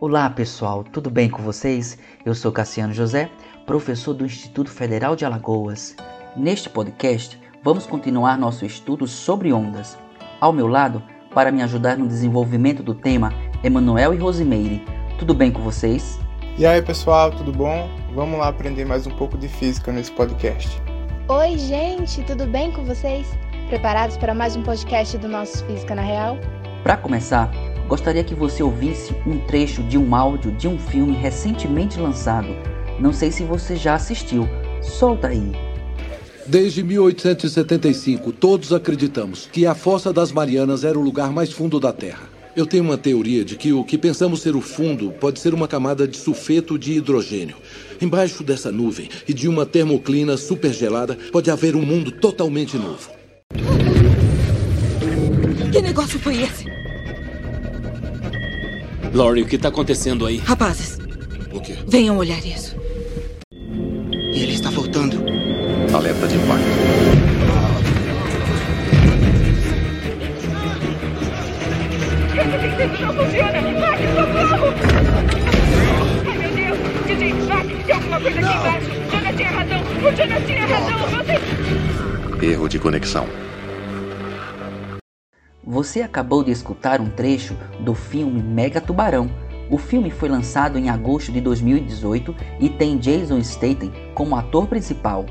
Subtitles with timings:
[0.00, 1.98] Olá pessoal, tudo bem com vocês?
[2.24, 3.28] Eu sou Cassiano José,
[3.66, 5.96] professor do Instituto Federal de Alagoas.
[6.36, 9.98] Neste podcast, vamos continuar nosso estudo sobre ondas.
[10.40, 11.02] Ao meu lado,
[11.34, 13.32] para me ajudar no desenvolvimento do tema,
[13.64, 14.84] Emanuel e Rosimeire.
[15.18, 16.16] Tudo bem com vocês?
[16.56, 17.90] E aí pessoal, tudo bom?
[18.14, 20.80] Vamos lá aprender mais um pouco de física nesse podcast.
[21.26, 23.26] Oi, gente, tudo bem com vocês?
[23.68, 26.38] Preparados para mais um podcast do nosso Física na Real?
[26.84, 27.50] Para começar,
[27.88, 32.48] gostaria que você ouvisse um trecho de um áudio de um filme recentemente lançado.
[33.00, 34.46] Não sei se você já assistiu.
[34.82, 35.52] Solta aí.
[36.46, 41.92] Desde 1875, todos acreditamos que a Fossa das Marianas era o lugar mais fundo da
[41.92, 42.28] Terra.
[42.56, 45.68] Eu tenho uma teoria de que o que pensamos ser o fundo pode ser uma
[45.68, 47.56] camada de sulfeto de hidrogênio.
[48.00, 53.10] Embaixo dessa nuvem e de uma termoclina supergelada pode haver um mundo totalmente novo.
[55.70, 56.64] Que negócio foi esse?
[59.12, 60.38] Laurie, o que está acontecendo aí?
[60.38, 60.98] Rapazes,
[61.52, 61.76] O quê?
[61.86, 62.76] venham olhar isso.
[64.12, 65.16] Ele está voltando.
[65.92, 67.68] Alerta de impacto.
[73.00, 73.58] Não funciona!
[73.86, 74.74] Ai, socorro!
[76.26, 76.78] Ai, meu Deus!
[77.06, 77.34] DJ!
[77.86, 78.90] Tem alguma coisa aqui embaixo!
[79.10, 79.82] Jonas tinha razão!
[79.82, 80.98] O Jonas tinha razão!
[82.38, 82.46] Você...
[82.46, 83.26] Erro de conexão.
[85.78, 89.30] Você acabou de escutar um trecho do filme Mega Tubarão.
[89.70, 95.24] O filme foi lançado em agosto de 2018 e tem Jason Statham como ator principal.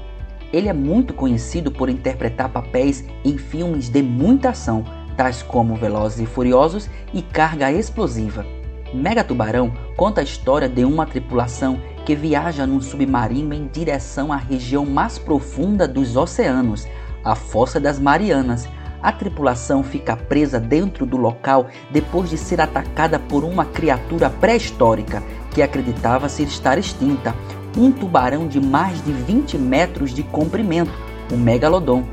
[0.53, 4.85] Ele é muito conhecido por interpretar papéis em filmes de muita ação,
[5.17, 8.45] tais como Velozes e Furiosos e Carga Explosiva.
[8.93, 14.37] Mega Tubarão conta a história de uma tripulação que viaja num submarino em direção à
[14.37, 16.87] região mais profunda dos oceanos,
[17.21, 18.65] a Fossa das Marianas.
[19.07, 25.23] A tripulação fica presa dentro do local depois de ser atacada por uma criatura pré-histórica
[25.51, 27.33] que acreditava-se estar extinta,
[27.77, 30.91] um tubarão de mais de 20 metros de comprimento,
[31.31, 32.03] o Megalodon.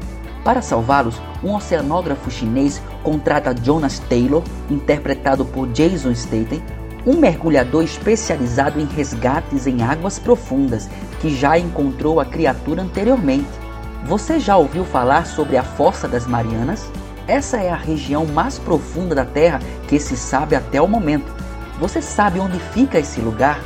[0.45, 6.63] Para salvá-los, um oceanógrafo chinês contrata Jonas Taylor, interpretado por Jason Statham,
[7.05, 10.89] um mergulhador especializado em resgates em águas profundas,
[11.21, 13.64] que já encontrou a criatura anteriormente.
[14.07, 16.91] Você já ouviu falar sobre a Fossa das Marianas?
[17.27, 21.35] Essa é a região mais profunda da Terra que se sabe até o momento.
[21.81, 23.59] Você sabe onde fica esse lugar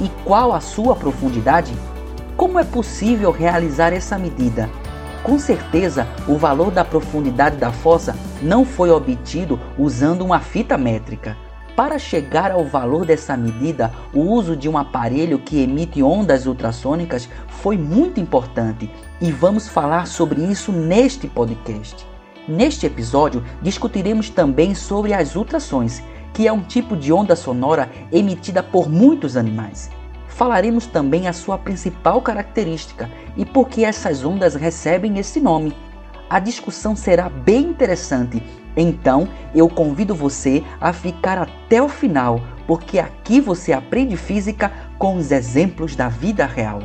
[0.00, 1.72] e qual a sua profundidade?
[2.36, 4.68] Como é possível realizar essa medida?
[5.22, 11.36] Com certeza, o valor da profundidade da fossa não foi obtido usando uma fita métrica.
[11.76, 17.28] Para chegar ao valor dessa medida, o uso de um aparelho que emite ondas ultrassônicas
[17.48, 18.88] foi muito importante
[19.20, 22.06] e vamos falar sobre isso neste podcast.
[22.46, 26.00] Neste episódio, discutiremos também sobre as ultrassons,
[26.32, 29.90] que é um tipo de onda sonora emitida por muitos animais.
[30.28, 35.74] Falaremos também a sua principal característica e por que essas ondas recebem esse nome.
[36.30, 38.42] A discussão será bem interessante,
[38.76, 45.16] então eu convido você a ficar até o final, porque aqui você aprende física com
[45.16, 46.80] os exemplos da vida real.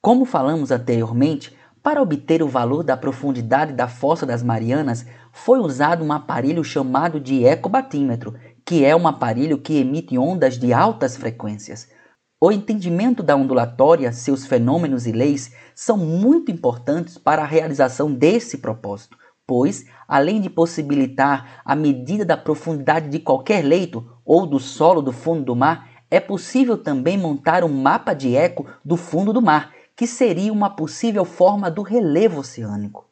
[0.00, 6.04] Como falamos anteriormente, para obter o valor da profundidade da fossa das Marianas, foi usado
[6.04, 11.88] um aparelho chamado de ecobatímetro, que é um aparelho que emite ondas de altas frequências.
[12.40, 18.58] O entendimento da ondulatória, seus fenômenos e leis são muito importantes para a realização desse
[18.58, 25.02] propósito, pois, além de possibilitar a medida da profundidade de qualquer leito ou do solo
[25.02, 29.42] do fundo do mar, é possível também montar um mapa de eco do fundo do
[29.42, 33.04] mar, que seria uma possível forma do relevo oceânico.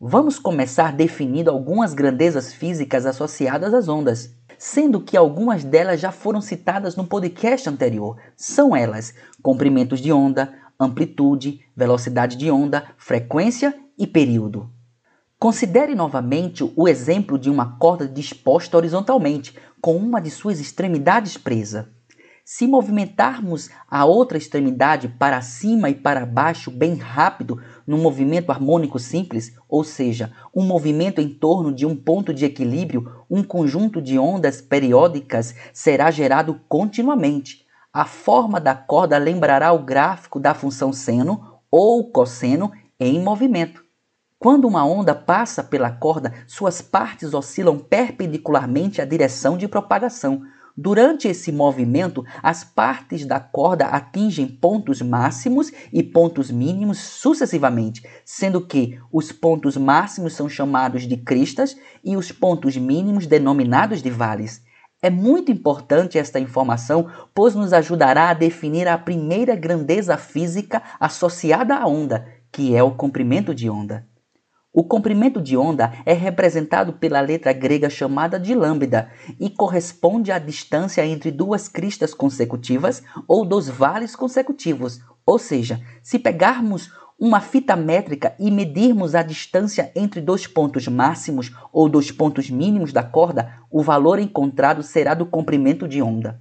[0.00, 6.40] Vamos começar definindo algumas grandezas físicas associadas às ondas sendo que algumas delas já foram
[6.40, 8.16] citadas no podcast anterior.
[8.36, 14.68] São elas: comprimentos de onda, amplitude, velocidade de onda, frequência e período.
[15.38, 21.88] Considere novamente o exemplo de uma corda disposta horizontalmente, com uma de suas extremidades presa.
[22.50, 28.98] Se movimentarmos a outra extremidade para cima e para baixo bem rápido, num movimento harmônico
[28.98, 34.18] simples, ou seja, um movimento em torno de um ponto de equilíbrio, um conjunto de
[34.18, 37.66] ondas periódicas será gerado continuamente.
[37.92, 43.84] A forma da corda lembrará o gráfico da função seno ou cosseno em movimento.
[44.38, 50.40] Quando uma onda passa pela corda, suas partes oscilam perpendicularmente à direção de propagação.
[50.80, 58.64] Durante esse movimento, as partes da corda atingem pontos máximos e pontos mínimos sucessivamente, sendo
[58.64, 64.62] que os pontos máximos são chamados de cristas e os pontos mínimos denominados de vales.
[65.02, 71.74] É muito importante esta informação, pois nos ajudará a definir a primeira grandeza física associada
[71.74, 74.06] à onda, que é o comprimento de onda.
[74.78, 79.10] O comprimento de onda é representado pela letra grega chamada de lambda
[79.40, 85.00] e corresponde à distância entre duas cristas consecutivas ou dos vales consecutivos.
[85.26, 91.52] Ou seja, se pegarmos uma fita métrica e medirmos a distância entre dois pontos máximos
[91.72, 96.40] ou dos pontos mínimos da corda, o valor encontrado será do comprimento de onda.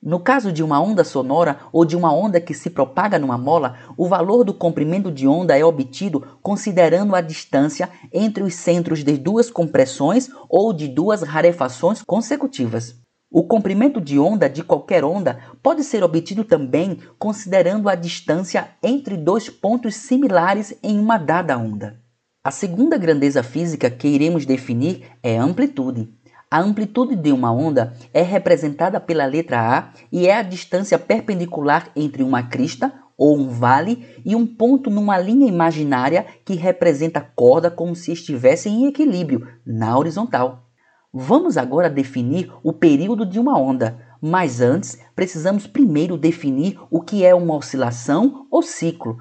[0.00, 3.76] No caso de uma onda sonora ou de uma onda que se propaga numa mola,
[3.96, 9.18] o valor do comprimento de onda é obtido considerando a distância entre os centros de
[9.18, 12.94] duas compressões ou de duas rarefações consecutivas.
[13.28, 19.16] O comprimento de onda de qualquer onda pode ser obtido também considerando a distância entre
[19.16, 22.00] dois pontos similares em uma dada onda.
[22.42, 26.08] A segunda grandeza física que iremos definir é amplitude.
[26.50, 31.90] A amplitude de uma onda é representada pela letra A e é a distância perpendicular
[31.94, 37.22] entre uma crista ou um vale e um ponto numa linha imaginária que representa a
[37.22, 40.64] corda como se estivesse em equilíbrio na horizontal.
[41.12, 47.26] Vamos agora definir o período de uma onda, mas antes precisamos primeiro definir o que
[47.26, 49.18] é uma oscilação ou ciclo,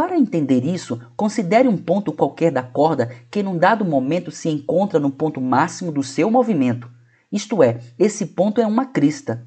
[0.00, 4.98] para entender isso, considere um ponto qualquer da corda que num dado momento se encontra
[4.98, 6.90] no ponto máximo do seu movimento.
[7.30, 9.46] Isto é, esse ponto é uma crista.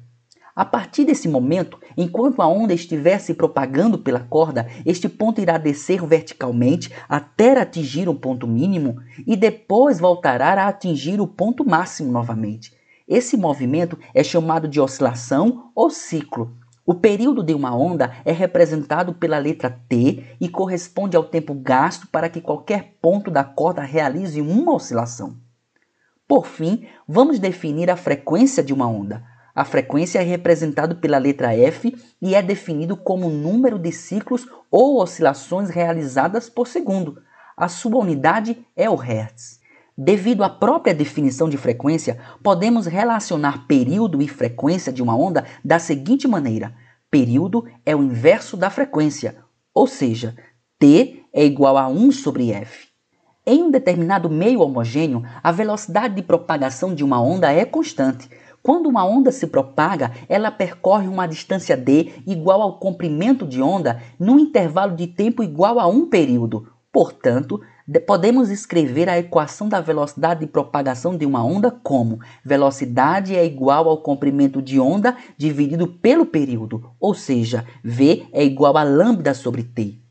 [0.54, 5.58] A partir desse momento, enquanto a onda estiver se propagando pela corda, este ponto irá
[5.58, 12.12] descer verticalmente até atingir um ponto mínimo e depois voltará a atingir o ponto máximo
[12.12, 12.72] novamente.
[13.08, 16.56] Esse movimento é chamado de oscilação ou ciclo,
[16.86, 22.06] o período de uma onda é representado pela letra T e corresponde ao tempo gasto
[22.08, 25.36] para que qualquer ponto da corda realize uma oscilação.
[26.28, 29.24] Por fim, vamos definir a frequência de uma onda.
[29.54, 34.46] A frequência é representada pela letra F e é definido como o número de ciclos
[34.70, 37.22] ou oscilações realizadas por segundo.
[37.56, 39.63] A sua unidade é o Hertz.
[39.96, 45.78] Devido à própria definição de frequência, podemos relacionar período e frequência de uma onda da
[45.78, 46.74] seguinte maneira:
[47.08, 49.36] período é o inverso da frequência,
[49.72, 50.34] ou seja,
[50.80, 52.88] t é igual a 1 sobre f.
[53.46, 58.28] Em um determinado meio homogêneo, a velocidade de propagação de uma onda é constante.
[58.64, 64.02] Quando uma onda se propaga, ela percorre uma distância d igual ao comprimento de onda
[64.18, 66.72] num intervalo de tempo igual a um período.
[66.90, 67.60] Portanto,
[68.06, 73.88] podemos escrever a equação da velocidade de propagação de uma onda como velocidade é igual
[73.88, 79.62] ao comprimento de onda dividido pelo período, ou seja, V é igual a lambda sobre
[79.62, 80.04] T.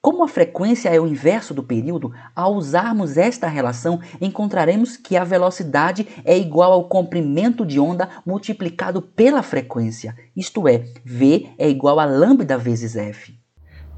[0.00, 5.24] Como a frequência é o inverso do período, ao usarmos esta relação, encontraremos que a
[5.24, 11.98] velocidade é igual ao comprimento de onda multiplicado pela frequência, isto é, V é igual
[11.98, 13.36] a lambda vezes F.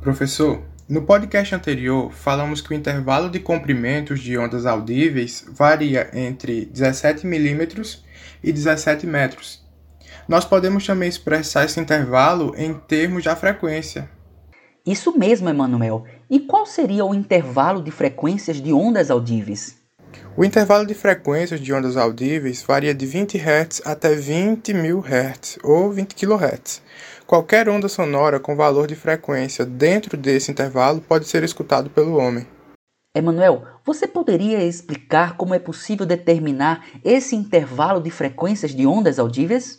[0.00, 6.64] Professor, no podcast anterior, falamos que o intervalo de comprimentos de ondas audíveis varia entre
[6.64, 8.00] 17 mm
[8.42, 9.64] e 17 metros.
[10.28, 14.10] Nós podemos também expressar esse intervalo em termos da frequência.
[14.84, 16.04] Isso mesmo, Emanuel.
[16.28, 19.78] E qual seria o intervalo de frequências de ondas audíveis?
[20.36, 25.58] O intervalo de frequências de ondas audíveis varia de 20 Hz até 20 mil Hz
[25.62, 26.82] ou 20 kHz.
[27.30, 32.44] Qualquer onda sonora com valor de frequência dentro desse intervalo pode ser escutado pelo homem.
[33.16, 39.78] Emanuel, você poderia explicar como é possível determinar esse intervalo de frequências de ondas audíveis?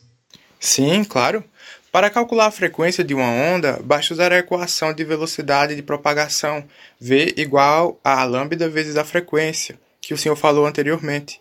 [0.61, 1.43] Sim, claro.
[1.91, 6.63] Para calcular a frequência de uma onda, basta usar a equação de velocidade de propagação,
[7.01, 11.40] V igual a lambda vezes a frequência, que o senhor falou anteriormente.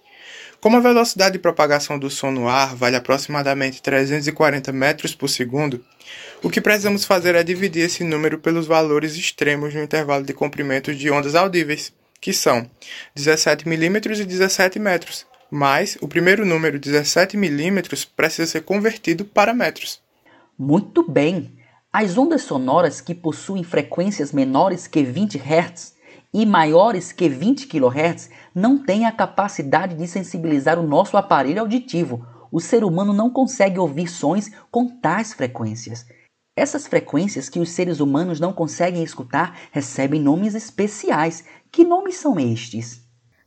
[0.60, 5.82] Como a velocidade de propagação do som no ar vale aproximadamente 340 metros por segundo,
[6.42, 10.98] o que precisamos fazer é dividir esse número pelos valores extremos no intervalo de comprimentos
[10.98, 12.70] de ondas audíveis, que são
[13.14, 19.54] 17 milímetros e 17 metros, mas o primeiro número, 17 milímetros, precisa ser convertido para
[19.54, 20.02] metros.
[20.58, 21.56] Muito bem!
[21.90, 25.99] As ondas sonoras que possuem frequências menores que 20 Hz
[26.32, 32.24] e maiores que 20 kHz não têm a capacidade de sensibilizar o nosso aparelho auditivo.
[32.52, 36.06] O ser humano não consegue ouvir sons com tais frequências.
[36.56, 41.44] Essas frequências que os seres humanos não conseguem escutar recebem nomes especiais.
[41.70, 43.00] Que nomes são estes?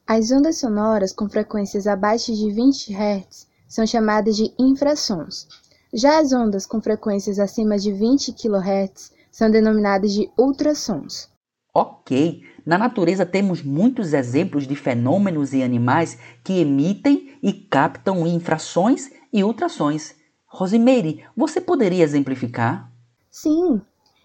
[0.08, 5.48] As ondas sonoras com frequências abaixo de 20 Hz são chamadas de infrassons.
[5.94, 11.33] Já as ondas com frequências acima de 20 kHz são denominadas de ultrassons.
[11.76, 19.10] Ok, na natureza temos muitos exemplos de fenômenos e animais que emitem e captam infrações
[19.34, 20.14] e ultrassons.
[20.46, 22.92] Rosimeire, você poderia exemplificar?
[23.32, 23.82] Sim,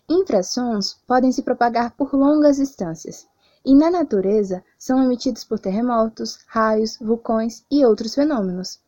[0.07, 3.27] infrassons podem se propagar por longas distâncias
[3.65, 8.79] e na natureza são emitidos por terremotos, raios, vulcões e outros fenômenos.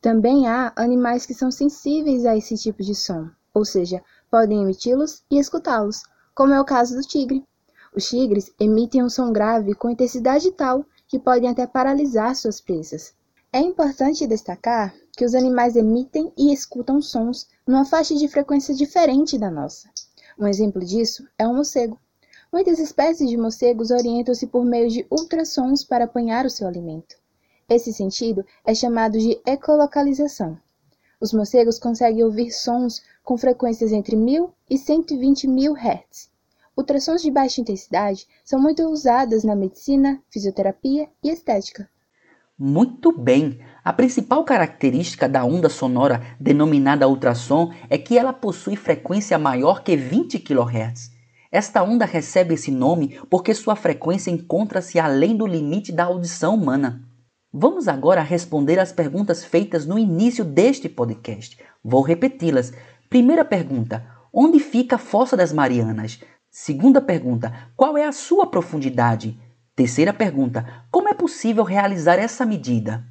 [0.00, 5.22] Também há animais que são sensíveis a esse tipo de som, ou seja, podem emiti-los
[5.30, 6.02] e escutá-los,
[6.34, 7.44] como é o caso do tigre.
[7.96, 13.14] Os tigres emitem um som grave com intensidade tal que podem até paralisar suas presas.
[13.50, 19.38] É importante destacar que os animais emitem e escutam sons numa faixa de frequência diferente
[19.38, 19.88] da nossa.
[20.38, 21.98] Um exemplo disso é o morcego.
[22.52, 27.16] Muitas espécies de morcegos orientam-se por meio de ultrassons para apanhar o seu alimento.
[27.66, 30.58] Esse sentido é chamado de ecolocalização.
[31.18, 36.35] Os morcegos conseguem ouvir sons com frequências entre 1000 e 120 mil Hz.
[36.76, 41.88] Ultrassons de baixa intensidade são muito usadas na medicina, fisioterapia e estética.
[42.58, 43.58] Muito bem!
[43.82, 49.96] A principal característica da onda sonora denominada ultrassom é que ela possui frequência maior que
[49.96, 51.10] 20 kHz.
[51.50, 57.02] Esta onda recebe esse nome porque sua frequência encontra-se além do limite da audição humana.
[57.50, 61.58] Vamos agora responder às perguntas feitas no início deste podcast.
[61.82, 62.72] Vou repeti-las.
[63.08, 66.20] Primeira pergunta: onde fica a Fossa das Marianas?
[66.58, 69.38] Segunda pergunta: qual é a sua profundidade?
[69.74, 73.04] Terceira pergunta: como é possível realizar essa medida?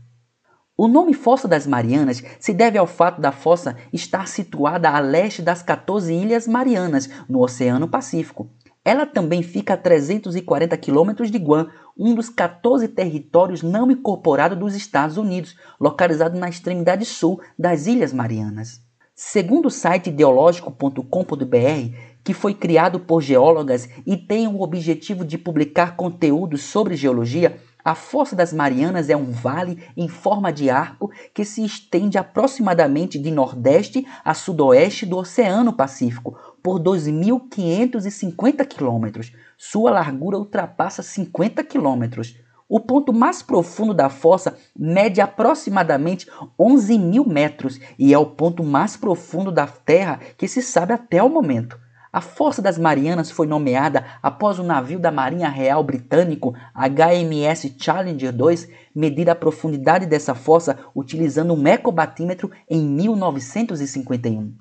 [0.75, 5.43] O nome Fossa das Marianas se deve ao fato da fossa estar situada a leste
[5.43, 8.49] das 14 Ilhas Marianas, no Oceano Pacífico.
[8.83, 14.73] Ela também fica a 340 quilômetros de Guam, um dos 14 territórios não incorporados dos
[14.73, 18.81] Estados Unidos, localizado na extremidade sul das Ilhas Marianas.
[19.13, 25.95] Segundo o site ideológico.com.br, que foi criado por geólogas e tem o objetivo de publicar
[25.95, 31.45] conteúdos sobre geologia, a Fossa das Marianas é um vale em forma de arco que
[31.45, 39.31] se estende aproximadamente de nordeste a sudoeste do Oceano Pacífico, por 2.550 quilômetros.
[39.55, 42.39] Sua largura ultrapassa 50 quilômetros.
[42.67, 46.27] O ponto mais profundo da fossa mede aproximadamente
[46.57, 51.21] 11 mil metros e é o ponto mais profundo da Terra que se sabe até
[51.21, 51.84] o momento.
[52.15, 58.31] A Fossa das Marianas foi nomeada após o navio da Marinha Real Britânico HMS Challenger
[58.31, 64.55] 2 medir a profundidade dessa fossa utilizando um ecobatímetro em 1951.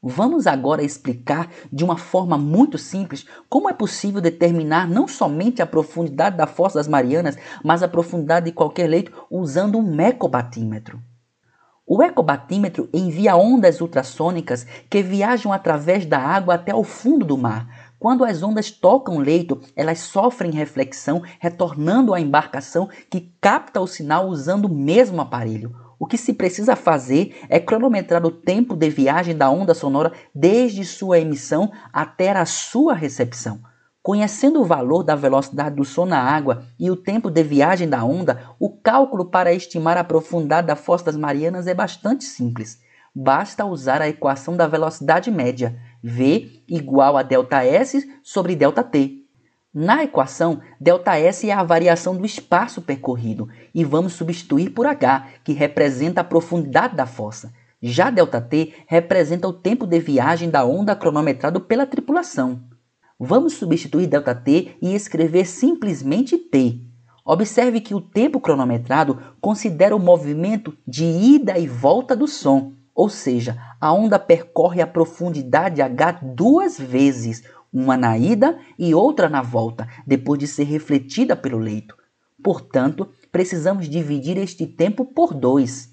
[0.00, 5.66] Vamos agora explicar de uma forma muito simples como é possível determinar não somente a
[5.66, 11.02] profundidade da fossa das Marianas, mas a profundidade de qualquer leito usando um ecobatímetro.
[11.94, 17.92] O ecobatímetro envia ondas ultrassônicas que viajam através da água até o fundo do mar.
[17.98, 23.86] Quando as ondas tocam o leito, elas sofrem reflexão, retornando à embarcação que capta o
[23.86, 25.76] sinal usando o mesmo aparelho.
[25.98, 30.86] O que se precisa fazer é cronometrar o tempo de viagem da onda sonora desde
[30.86, 33.60] sua emissão até a sua recepção.
[34.01, 38.05] Conhecendo o valor da velocidade do som na água e o tempo de viagem da
[38.05, 42.79] onda, o cálculo para estimar a profundidade da Fossa das Marianas é bastante simples.
[43.13, 49.25] Basta usar a equação da velocidade média, V igual a ΔS sobre ΔT.
[49.73, 55.51] Na equação, ΔS é a variação do espaço percorrido e vamos substituir por h, que
[55.51, 57.51] representa a profundidade da fossa.
[57.81, 62.63] Já ΔT representa o tempo de viagem da onda cronometrado pela tripulação.
[63.18, 66.80] Vamos substituir ΔT e escrever simplesmente T.
[67.24, 73.08] Observe que o tempo cronometrado considera o movimento de ida e volta do som, ou
[73.08, 79.40] seja, a onda percorre a profundidade h duas vezes, uma na ida e outra na
[79.40, 81.96] volta, depois de ser refletida pelo leito.
[82.42, 85.91] Portanto, precisamos dividir este tempo por dois.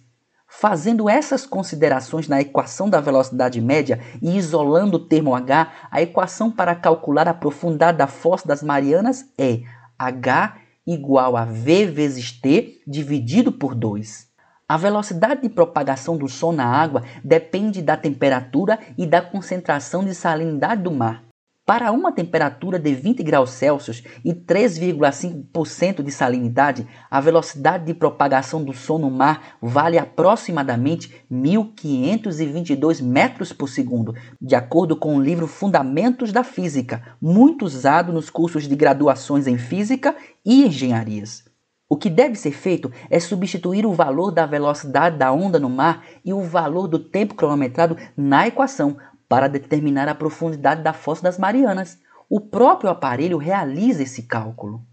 [0.52, 6.52] Fazendo essas considerações na equação da velocidade média e isolando o termo h, a equação
[6.52, 9.62] para calcular a profundidade da fossa das Marianas é
[9.98, 14.28] h igual a v vezes t dividido por 2.
[14.68, 20.16] A velocidade de propagação do som na água depende da temperatura e da concentração de
[20.16, 21.29] salinidade do mar.
[21.70, 28.64] Para uma temperatura de 20 graus Celsius e 3,5% de salinidade, a velocidade de propagação
[28.64, 35.46] do som no mar vale aproximadamente 1.522 metros por segundo, de acordo com o livro
[35.46, 41.44] Fundamentos da Física, muito usado nos cursos de graduações em Física e Engenharias.
[41.92, 46.04] O que deve ser feito é substituir o valor da velocidade da onda no mar
[46.24, 48.98] e o valor do tempo cronometrado na equação
[49.30, 52.00] para determinar a profundidade da fossa das Marianas.
[52.28, 54.84] O próprio aparelho realiza esse cálculo.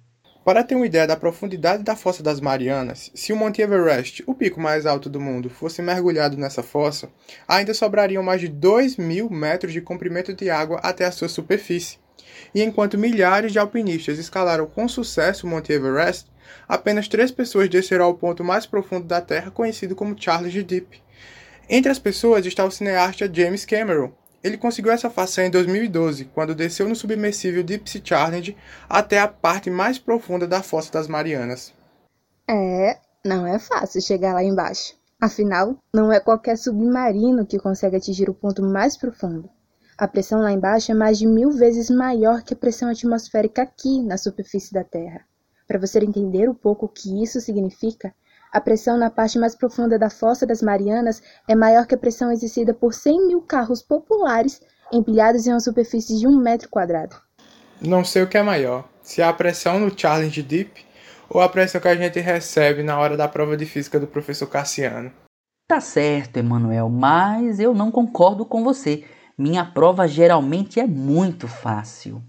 [0.44, 4.34] Para ter uma ideia da profundidade da fossa das Marianas, se o Monte Everest, o
[4.34, 7.08] pico mais alto do mundo, fosse mergulhado nessa fossa,
[7.48, 11.98] ainda sobrariam mais de 2 mil metros de comprimento de água até a sua superfície.
[12.54, 16.30] E enquanto milhares de alpinistas escalaram com sucesso o Monte Everest,
[16.68, 21.02] apenas três pessoas desceram ao ponto mais profundo da Terra, conhecido como Charles de Deep.
[21.68, 24.12] Entre as pessoas está o cineasta James Cameron,
[24.46, 28.56] ele conseguiu essa façanha em 2012, quando desceu no submersível Deep Challenge
[28.88, 31.72] até a parte mais profunda da Fossa das Marianas.
[32.48, 34.94] É, não é fácil chegar lá embaixo.
[35.20, 39.50] Afinal, não é qualquer submarino que consegue atingir o ponto mais profundo.
[39.98, 44.02] A pressão lá embaixo é mais de mil vezes maior que a pressão atmosférica aqui
[44.02, 45.22] na superfície da Terra.
[45.66, 48.14] Para você entender um pouco o que isso significa,
[48.56, 52.32] a pressão na parte mais profunda da fossa das Marianas é maior que a pressão
[52.32, 57.16] exercida por 100 mil carros populares empilhados em uma superfície de um metro quadrado.
[57.82, 60.86] Não sei o que é maior, se é a pressão no Challenge Deep
[61.28, 64.46] ou a pressão que a gente recebe na hora da prova de física do professor
[64.46, 65.12] Cassiano.
[65.68, 69.04] Tá certo, Emanuel, mas eu não concordo com você.
[69.36, 72.22] Minha prova geralmente é muito fácil.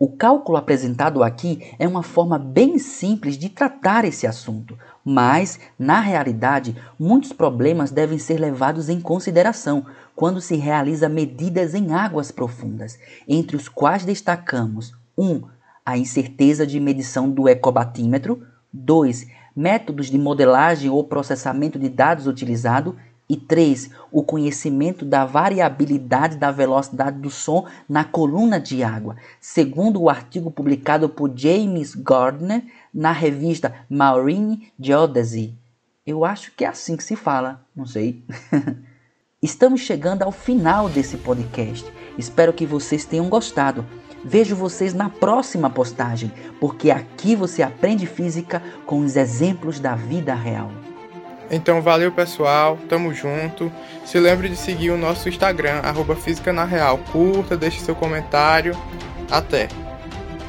[0.00, 5.98] O cálculo apresentado aqui é uma forma bem simples de tratar esse assunto, mas, na
[5.98, 12.96] realidade, muitos problemas devem ser levados em consideração quando se realiza medidas em águas profundas,
[13.26, 15.28] entre os quais destacamos 1.
[15.30, 15.42] Um,
[15.84, 19.26] a incerteza de medição do ecobatímetro, 2.
[19.56, 22.94] Métodos de modelagem ou processamento de dados utilizado
[23.28, 23.90] e 3.
[24.10, 30.50] O conhecimento da variabilidade da velocidade do som na coluna de água, segundo o artigo
[30.50, 35.54] publicado por James Gardner na revista Marine Geodesy.
[36.06, 38.24] Eu acho que é assim que se fala, não sei.
[39.42, 41.86] Estamos chegando ao final desse podcast.
[42.16, 43.86] Espero que vocês tenham gostado.
[44.24, 50.34] Vejo vocês na próxima postagem, porque aqui você aprende física com os exemplos da vida
[50.34, 50.72] real.
[51.50, 53.72] Então valeu pessoal, tamo junto.
[54.04, 56.98] Se lembre de seguir o nosso Instagram, arroba Física na Real.
[57.10, 58.76] Curta, deixe seu comentário.
[59.30, 59.68] Até!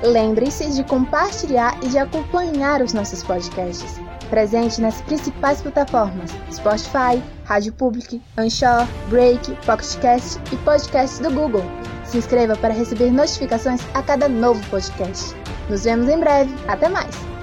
[0.02, 4.00] Lembre-se de compartilhar e de acompanhar os nossos podcasts.
[4.30, 11.64] Presente nas principais plataformas: Spotify, Rádio Public, Anchor, Break, Pocketcast e podcasts do Google.
[12.06, 15.36] Se inscreva para receber notificações a cada novo podcast.
[15.70, 16.54] Nos vemos em breve.
[16.68, 17.39] Até mais!